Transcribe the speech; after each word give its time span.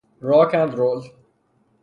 راک 0.29 0.51
اند 0.61 0.73
رول 0.79 0.99